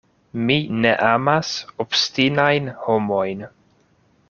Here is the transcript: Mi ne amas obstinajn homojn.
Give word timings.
Mi 0.45 0.53
ne 0.85 0.93
amas 1.09 1.51
obstinajn 1.85 2.73
homojn. 2.87 3.47